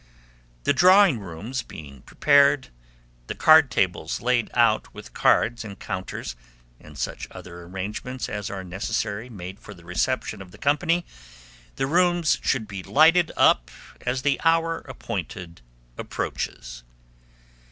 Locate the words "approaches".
15.99-16.83